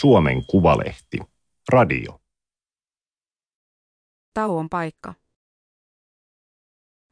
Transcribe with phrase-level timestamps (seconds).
[0.00, 1.18] Suomen Kuvalehti.
[1.72, 2.20] Radio.
[4.34, 5.14] Tauon paikka.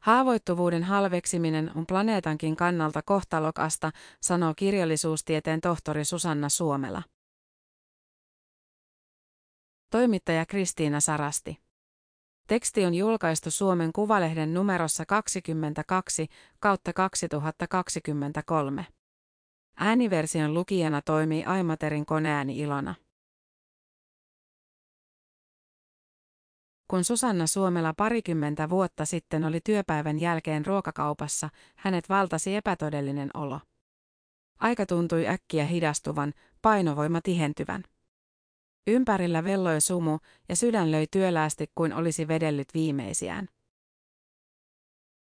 [0.03, 3.91] Haavoittuvuuden halveksiminen on planeetankin kannalta kohtalokasta,
[4.21, 7.03] sanoo kirjallisuustieteen tohtori Susanna Suomela.
[9.91, 11.59] Toimittaja Kristiina Sarasti.
[12.47, 16.27] Teksti on julkaistu Suomen Kuvalehden numerossa 22
[16.61, 18.87] kautta 2023.
[19.77, 22.95] Ääniversion lukijana toimii Aimaterin koneääni Ilona.
[26.89, 33.61] Kun Susanna Suomela parikymmentä vuotta sitten oli työpäivän jälkeen ruokakaupassa, hänet valtasi epätodellinen olo.
[34.59, 37.85] Aika tuntui äkkiä hidastuvan, painovoima tihentyvän.
[38.87, 43.49] Ympärillä velloi sumu ja sydän löi työläästi kuin olisi vedellyt viimeisiään.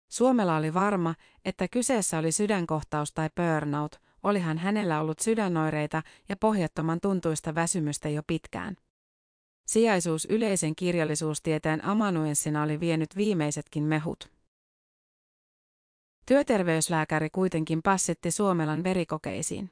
[0.08, 1.14] Suomela oli varma,
[1.44, 8.22] että kyseessä oli sydänkohtaus tai burnout, olihan hänellä ollut sydänoireita ja pohjattoman tuntuista väsymystä jo
[8.26, 8.76] pitkään.
[9.66, 14.30] Sijaisuus yleisen kirjallisuustieteen amanuenssina oli vienyt viimeisetkin mehut.
[16.26, 19.70] Työterveyslääkäri kuitenkin passitti Suomelan verikokeisiin.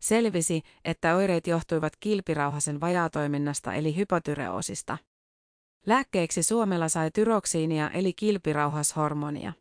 [0.00, 4.98] Selvisi, että oireet johtuivat kilpirauhasen vajaatoiminnasta eli hypotyreoosista.
[5.86, 9.52] Lääkkeeksi Suomella sai tyroksiinia eli kilpirauhashormonia.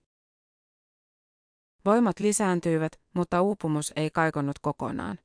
[1.88, 5.19] Voimat lisääntyivät, mutta uupumus ei kaikonnut kokonaan.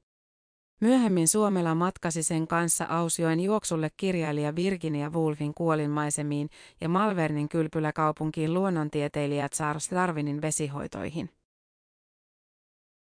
[0.81, 6.49] Myöhemmin Suomella matkasi sen kanssa Ausjoen juoksulle kirjailija Virginia Woolfin kuolinmaisemiin
[6.81, 11.31] ja Malvernin kylpyläkaupunkiin luonnontieteilijä Charles Darwinin vesihoitoihin.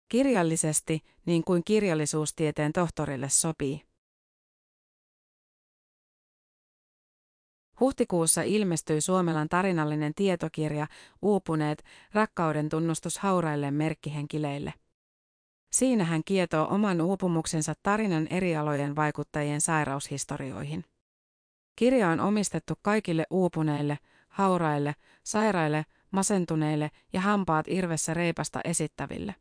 [0.09, 3.90] Kirjallisesti, niin kuin kirjallisuustieteen tohtorille sopii.
[7.81, 10.87] Huhtikuussa ilmestyi Suomelan tarinallinen tietokirja
[11.23, 14.75] Uupuneet, rakkauden tunnustus hauraille merkkihenkileille.
[15.73, 20.85] Siinä hän kietoo oman uupumuksensa tarinan eri alojen vaikuttajien sairaushistorioihin.
[21.77, 29.35] Kirja on omistettu kaikille uupuneille, hauraille, sairaille, masentuneille ja hampaat irvessä reipasta esittäville.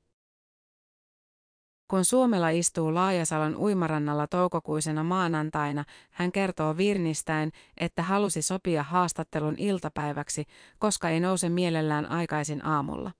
[1.90, 10.46] Kun Suomella istuu Laajasalon uimarannalla toukokuisena maanantaina, hän kertoo virnistäen, että halusi sopia haastattelun iltapäiväksi,
[10.80, 13.12] koska ei nouse mielellään aikaisin aamulla.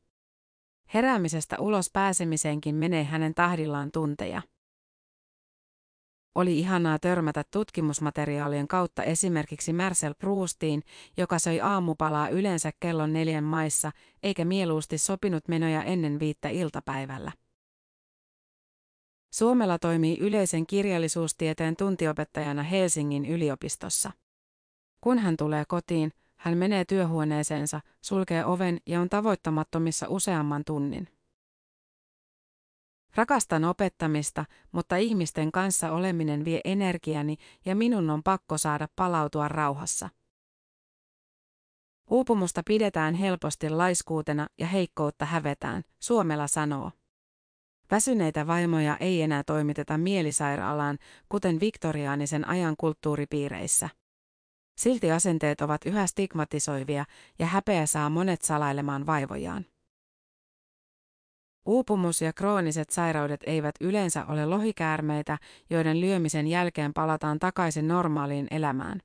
[0.94, 4.42] Heräämisestä ulos pääsemiseenkin menee hänen tahdillaan tunteja.
[6.36, 10.84] Oli ihanaa törmätä tutkimusmateriaalien kautta esimerkiksi Marcel Proustiin,
[11.18, 13.92] joka söi aamupalaa yleensä kellon neljän maissa,
[14.24, 17.32] eikä mieluusti sopinut menoja ennen viittä iltapäivällä.
[19.32, 24.12] Suomella toimii yleisen kirjallisuustieteen tuntiopettajana Helsingin yliopistossa.
[25.02, 31.08] Kun hän tulee kotiin, hän menee työhuoneeseensa, sulkee oven ja on tavoittamattomissa useamman tunnin.
[33.16, 40.10] Rakastan opettamista, mutta ihmisten kanssa oleminen vie energiani ja minun on pakko saada palautua rauhassa.
[42.10, 46.92] Uupumusta pidetään helposti laiskuutena ja heikkoutta hävetään, Suomella sanoo.
[47.92, 50.98] Väsyneitä vaimoja ei enää toimiteta mielisairaalaan,
[51.30, 53.90] kuten viktoriaanisen ajan kulttuuripiireissä.
[54.78, 57.06] Silti asenteet ovat yhä stigmatisoivia
[57.40, 59.66] ja häpeä saa monet salailemaan vaivojaan.
[61.66, 65.38] Uupumus ja krooniset sairaudet eivät yleensä ole lohikäärmeitä,
[65.70, 69.00] joiden lyömisen jälkeen palataan takaisin normaaliin elämään.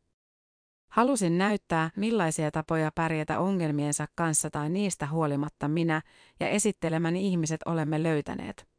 [0.91, 6.03] Halusin näyttää, millaisia tapoja pärjätä ongelmiensa kanssa tai niistä huolimatta minä
[6.41, 8.74] ja esittelemäni ihmiset olemme löytäneet.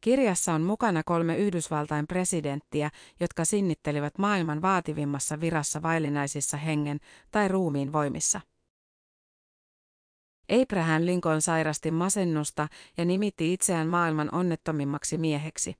[0.00, 2.90] Kirjassa on mukana kolme Yhdysvaltain presidenttiä,
[3.20, 7.00] jotka sinnittelivät maailman vaativimmassa virassa vaillinaisissa hengen
[7.30, 8.40] tai ruumiin voimissa.
[10.62, 15.74] Abraham Lincoln sairasti masennusta ja nimitti itseään maailman onnettomimmaksi mieheksi.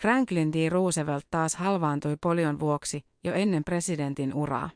[0.00, 0.68] Franklin D.
[0.68, 4.70] Roosevelt taas halvaantui polion vuoksi jo ennen presidentin uraa.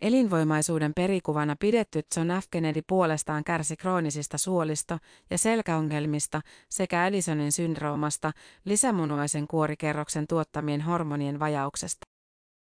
[0.00, 2.46] Elinvoimaisuuden perikuvana pidetty John F.
[2.50, 4.98] Kennedy puolestaan kärsi kroonisista suolisto-
[5.30, 8.32] ja selkäongelmista sekä Edisonin syndroomasta
[8.64, 12.06] lisämunuaisen kuorikerroksen tuottamien hormonien vajauksesta.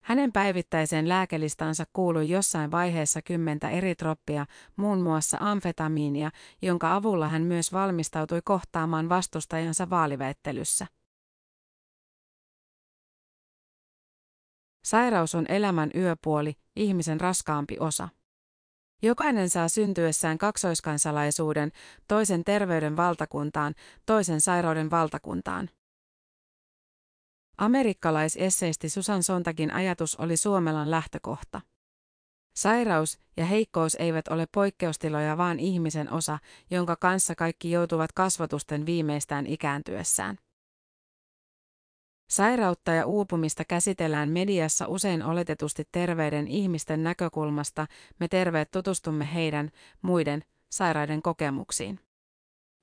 [0.04, 6.32] Hänen päivittäiseen lääkelistansa kuului jossain vaiheessa kymmentä eri troppia, muun muassa amfetamiinia,
[6.62, 10.88] jonka avulla hän myös valmistautui kohtaamaan vastustajansa vaaliväittelyssä.
[14.84, 18.10] Sairaus on elämän yöpuoli, ihmisen raskaampi osa.
[19.02, 21.72] Jokainen saa syntyessään kaksoiskansalaisuuden,
[22.08, 23.76] toisen terveyden valtakuntaan,
[24.06, 25.70] toisen sairauden valtakuntaan.
[27.58, 31.62] Amerikkalaisesseisti Susan Sontagin ajatus oli Suomelan lähtökohta.
[32.56, 36.40] Sairaus ja heikkous eivät ole poikkeustiloja, vaan ihmisen osa,
[36.72, 40.38] jonka kanssa kaikki joutuvat kasvatusten viimeistään ikääntyessään.
[42.32, 47.88] Sairautta ja uupumista käsitellään mediassa usein oletetusti terveiden ihmisten näkökulmasta,
[48.20, 49.70] me terveet tutustumme heidän,
[50.02, 52.00] muiden, sairaiden kokemuksiin.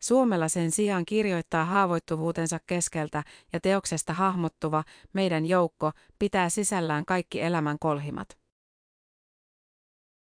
[0.03, 7.77] Suomella sen sijaan kirjoittaa haavoittuvuutensa keskeltä ja teoksesta hahmottuva meidän joukko pitää sisällään kaikki elämän
[7.81, 8.39] kolhimat.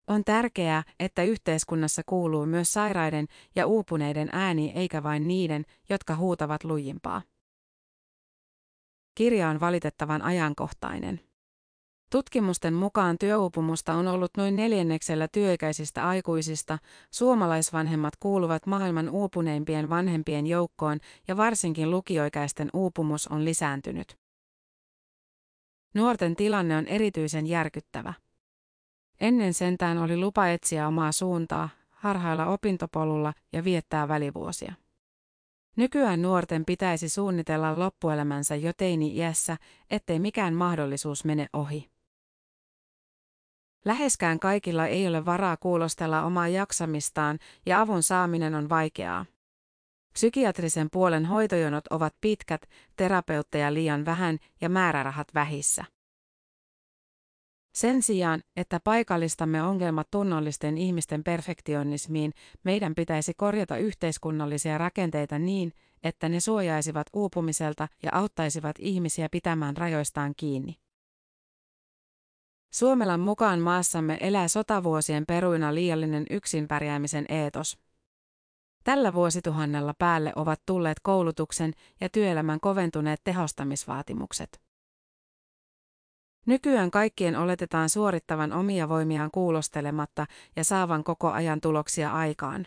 [0.08, 6.64] On tärkeää, että yhteiskunnassa kuuluu myös sairaiden ja uupuneiden ääni eikä vain niiden, jotka huutavat
[6.64, 7.22] lujimpaa.
[9.18, 11.20] Kirja on valitettavan ajankohtainen.
[12.12, 16.78] Tutkimusten mukaan työuupumusta on ollut noin neljänneksellä työikäisistä aikuisista,
[17.12, 24.18] suomalaisvanhemmat kuuluvat maailman uupuneimpien vanhempien joukkoon ja varsinkin lukioikäisten uupumus on lisääntynyt.
[25.94, 28.14] Nuorten tilanne on erityisen järkyttävä.
[29.20, 34.74] Ennen sentään oli lupa etsiä omaa suuntaa, harhailla opintopolulla ja viettää välivuosia.
[35.78, 39.58] Nykyään nuorten pitäisi suunnitella loppuelämänsä jo teini-iässä,
[39.90, 41.90] ettei mikään mahdollisuus mene ohi.
[43.86, 49.26] Läheskään kaikilla ei ole varaa kuulostella omaa jaksamistaan ja avun saaminen on vaikeaa.
[50.14, 52.62] Psykiatrisen puolen hoitojonot ovat pitkät,
[52.96, 55.86] terapeutteja liian vähän ja määrärahat vähissä.
[57.78, 62.34] Sen sijaan, että paikallistamme ongelmat tunnollisten ihmisten perfektionismiin,
[62.64, 70.34] meidän pitäisi korjata yhteiskunnallisia rakenteita niin, että ne suojaisivat uupumiselta ja auttaisivat ihmisiä pitämään rajoistaan
[70.38, 70.76] kiinni.
[72.74, 77.78] Suomelan mukaan maassamme elää sotavuosien peruina liiallinen yksin pärjäämisen eetos.
[78.84, 84.67] Tällä vuosituhannella päälle ovat tulleet koulutuksen ja työelämän koventuneet tehostamisvaatimukset.
[86.48, 92.66] Nykyään kaikkien oletetaan suorittavan omia voimiaan kuulostelematta ja saavan koko ajan tuloksia aikaan.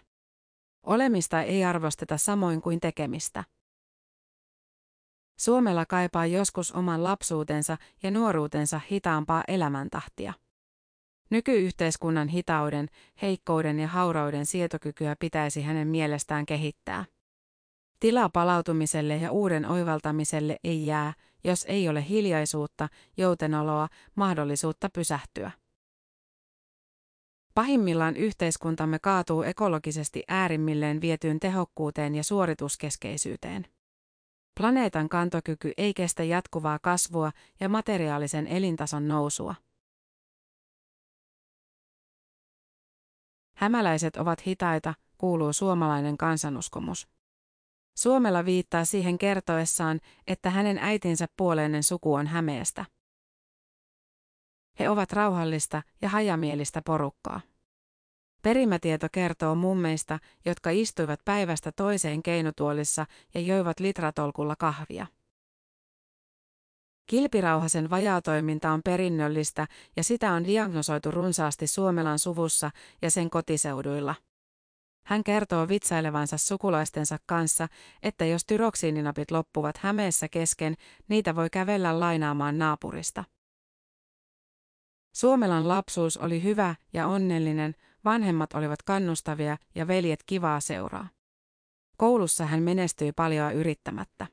[0.86, 3.44] Olemista ei arvosteta samoin kuin tekemistä.
[5.38, 10.32] Suomella kaipaa joskus oman lapsuutensa ja nuoruutensa hitaampaa elämäntahtia.
[11.30, 12.88] Nykyyhteiskunnan hitauden,
[13.22, 17.04] heikkouden ja haurauden sietokykyä pitäisi hänen mielestään kehittää.
[18.00, 21.12] Tilaa palautumiselle ja uuden oivaltamiselle ei jää,
[21.44, 25.50] jos ei ole hiljaisuutta, joutenoloa, mahdollisuutta pysähtyä.
[27.54, 33.66] Pahimmillaan yhteiskuntamme kaatuu ekologisesti äärimmilleen vietyyn tehokkuuteen ja suorituskeskeisyyteen.
[34.60, 39.54] Planeetan kantokyky ei kestä jatkuvaa kasvua ja materiaalisen elintason nousua.
[43.56, 47.08] Hämäläiset ovat hitaita, kuuluu suomalainen kansanuskomus.
[48.00, 52.84] Suomella viittaa siihen kertoessaan, että hänen äitinsä puoleinen suku on Hämeestä.
[54.78, 57.40] He ovat rauhallista ja hajamielistä porukkaa.
[58.42, 65.06] Perimätieto kertoo mummeista, jotka istuivat päivästä toiseen keinotuolissa ja joivat litratolkulla kahvia.
[67.06, 69.66] Kilpirauhasen vajaatoiminta on perinnöllistä
[69.96, 72.70] ja sitä on diagnosoitu runsaasti Suomelan suvussa
[73.02, 74.14] ja sen kotiseuduilla.
[75.10, 77.68] Hän kertoo vitsailevansa sukulaistensa kanssa,
[78.02, 80.74] että jos tyroksiininapit loppuvat Hämeessä kesken,
[81.08, 83.24] niitä voi kävellä lainaamaan naapurista.
[85.14, 87.74] Suomelan lapsuus oli hyvä ja onnellinen,
[88.04, 91.08] vanhemmat olivat kannustavia ja veljet kivaa seuraa.
[91.96, 94.26] Koulussa hän menestyi paljon yrittämättä.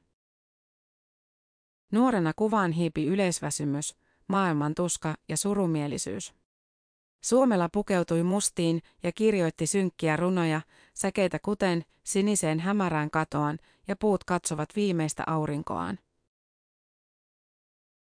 [1.92, 3.96] Nuorena kuvaan hiipi yleisväsymys,
[4.28, 6.37] maailman tuska ja surumielisyys.
[7.24, 10.62] Suomella pukeutui mustiin ja kirjoitti synkkiä runoja,
[10.94, 13.58] säkeitä kuten siniseen hämärään katoan
[13.88, 16.00] ja puut katsovat viimeistä aurinkoaan.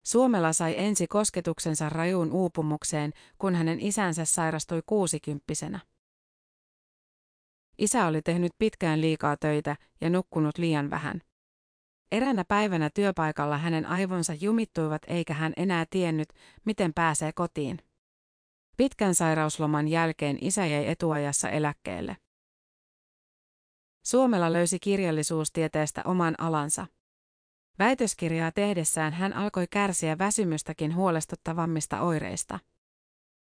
[0.06, 5.80] Suomella sai ensi kosketuksensa rajuun uupumukseen, kun hänen isänsä sairastui kuusikymppisenä.
[7.78, 11.20] Isä oli tehnyt pitkään liikaa töitä ja nukkunut liian vähän.
[12.12, 16.28] Eräänä päivänä työpaikalla hänen aivonsa jumittuivat eikä hän enää tiennyt,
[16.64, 17.78] miten pääsee kotiin.
[18.76, 22.16] Pitkän sairausloman jälkeen isä jäi etuajassa eläkkeelle.
[24.04, 26.86] Suomella löysi kirjallisuustieteestä oman alansa.
[27.78, 32.58] Väitöskirjaa tehdessään hän alkoi kärsiä väsymystäkin huolestuttavammista oireista.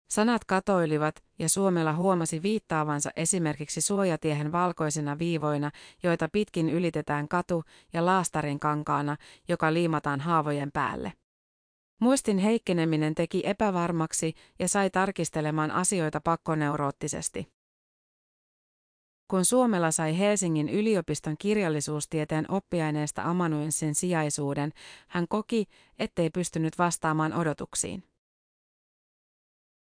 [0.09, 5.71] Sanat katoilivat, ja Suomella huomasi viittaavansa esimerkiksi suojatiehen valkoisina viivoina,
[6.03, 9.17] joita pitkin ylitetään katu, ja laastarin kankaana,
[9.47, 11.13] joka liimataan haavojen päälle.
[11.99, 17.47] Muistin heikkeneminen teki epävarmaksi ja sai tarkistelemaan asioita pakkoneuroottisesti.
[19.27, 24.71] Kun Suomella sai Helsingin yliopiston kirjallisuustieteen oppiaineesta amanuenssin sijaisuuden,
[25.07, 25.65] hän koki,
[25.99, 28.03] ettei pystynyt vastaamaan odotuksiin.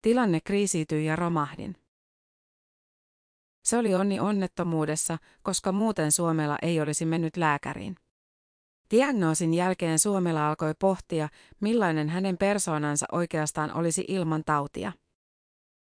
[0.02, 1.76] Tilanne kriisiytyi ja romahdin.
[3.64, 7.96] Se oli onni onnettomuudessa, koska muuten Suomella ei olisi mennyt lääkäriin.
[8.90, 11.28] Diagnoosin jälkeen Suomella alkoi pohtia,
[11.60, 14.92] millainen hänen persoonansa oikeastaan olisi ilman tautia.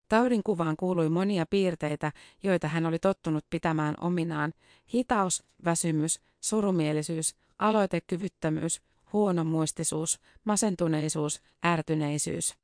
[0.09, 2.11] Taudin kuvaan kuului monia piirteitä,
[2.43, 4.53] joita hän oli tottunut pitämään ominaan.
[4.93, 8.81] Hitaus, väsymys, surumielisyys, aloitekyvyttömyys,
[9.13, 12.55] huono muistisuus, masentuneisuus, ärtyneisyys.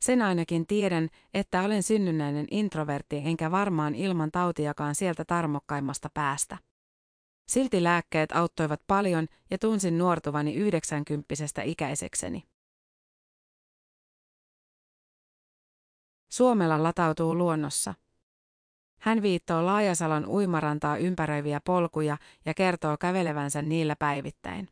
[0.00, 6.58] Sen ainakin tiedän, että olen synnynnäinen introvertti enkä varmaan ilman tautiakaan sieltä tarmokkaimmasta päästä.
[7.52, 12.48] Silti lääkkeet auttoivat paljon ja tunsin nuortuvani yhdeksänkymppisestä ikäisekseni.
[16.28, 17.94] Suomella latautuu luonnossa.
[19.00, 24.68] Hän viittoo Laajasalon uimarantaa ympäröiviä polkuja ja kertoo kävelevänsä niillä päivittäin.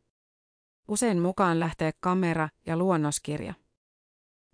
[0.88, 3.54] Usein mukaan lähtee kamera ja luonnoskirja.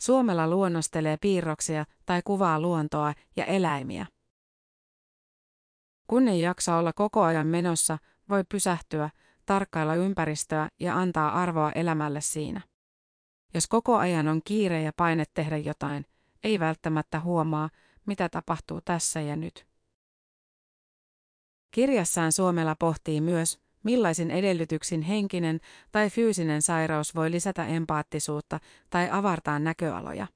[0.00, 4.06] Suomella luonnostelee piirroksia tai kuvaa luontoa ja eläimiä.
[6.06, 9.10] Kun ei jaksa olla koko ajan menossa, voi pysähtyä,
[9.46, 12.60] tarkkailla ympäristöä ja antaa arvoa elämälle siinä.
[13.54, 16.06] Jos koko ajan on kiire ja paine tehdä jotain,
[16.44, 17.70] ei välttämättä huomaa,
[18.06, 19.66] mitä tapahtuu tässä ja nyt.
[21.70, 25.60] Kirjassaan Suomella pohtii myös, millaisin edellytyksin henkinen
[25.92, 30.26] tai fyysinen sairaus voi lisätä empaattisuutta tai avartaa näköaloja.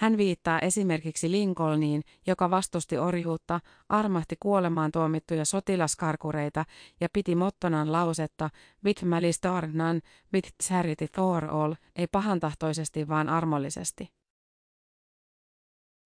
[0.00, 6.64] Hän viittaa esimerkiksi Lincolniin, joka vastusti orjuutta, armahti kuolemaan tuomittuja sotilaskarkureita
[7.00, 8.50] ja piti mottonan lausetta
[8.84, 10.00] With malice none,
[10.32, 14.08] with charity for all, ei pahantahtoisesti vaan armollisesti.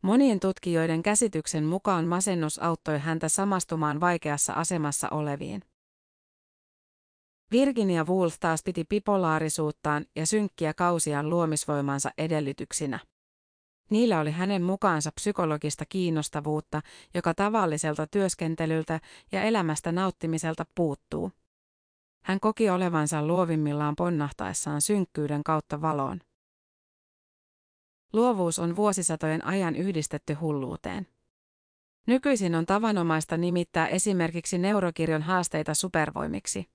[0.02, 5.62] Monien tutkijoiden käsityksen mukaan masennus auttoi häntä samastumaan vaikeassa asemassa oleviin.
[7.50, 12.98] Virginia Woolf taas piti bipolaarisuuttaan ja synkkiä kausiaan luomisvoimansa edellytyksinä.
[13.90, 16.80] Niillä oli hänen mukaansa psykologista kiinnostavuutta,
[17.14, 19.00] joka tavalliselta työskentelyltä
[19.32, 21.32] ja elämästä nauttimiselta puuttuu.
[22.24, 26.20] Hän koki olevansa luovimmillaan ponnahtaessaan synkkyyden kautta valoon.
[28.12, 31.06] Luovuus on vuosisatojen ajan yhdistetty hulluuteen.
[32.06, 36.66] Nykyisin on tavanomaista nimittää esimerkiksi neurokirjon haasteita supervoimiksi.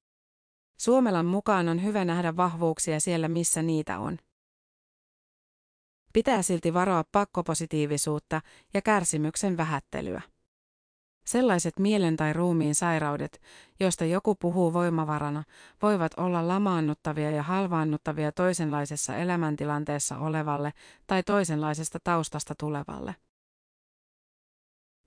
[0.78, 4.18] Suomelan mukaan on hyvä nähdä vahvuuksia siellä, missä niitä on.
[6.20, 8.42] Pitää silti varoa pakkopositiivisuutta
[8.74, 10.22] ja kärsimyksen vähättelyä.
[11.26, 13.42] Sellaiset mielen tai ruumiin sairaudet,
[13.80, 15.44] joista joku puhuu voimavarana,
[15.82, 20.74] voivat olla lamaannuttavia ja halvaannuttavia toisenlaisessa elämäntilanteessa olevalle
[21.08, 23.16] tai toisenlaisesta taustasta tulevalle.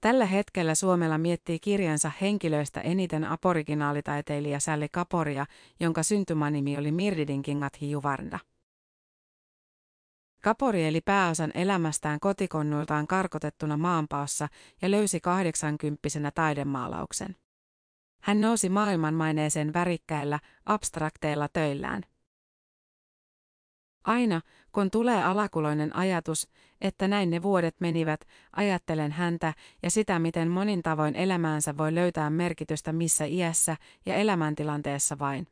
[0.00, 5.47] Tällä hetkellä Suomella miettii kirjansa henkilöistä eniten aporiginaalitaiteilija Sally Kaporia,
[5.81, 8.38] jonka syntymänimi oli Mirdidinkingathi Juvarnda.
[10.42, 14.49] Kapori eli pääosan elämästään kotikonnuiltaan karkotettuna maanpaossa
[14.82, 17.37] ja löysi kahdeksankymppisenä taidemaalauksen.
[18.22, 22.02] Hän nousi maailmanmaineeseen värikkäillä, abstrakteilla töillään.
[24.04, 24.40] Aina,
[24.72, 26.49] kun tulee alakuloinen ajatus,
[26.80, 28.20] että näin ne vuodet menivät,
[28.56, 35.18] ajattelen häntä ja sitä, miten monin tavoin elämäänsä voi löytää merkitystä missä iässä ja elämäntilanteessa
[35.18, 35.46] vain.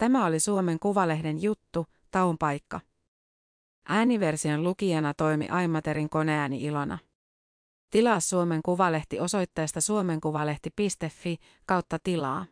[0.00, 2.80] Tämä oli Suomen Kuvalehden juttu, taun paikka.
[3.88, 6.98] Ääniversion lukijana toimi Aimaterin koneääni Ilona.
[7.90, 12.46] Tilaa Suomen Kuvalehti osoitteesta suomenkuvalehti.fi kautta tilaa.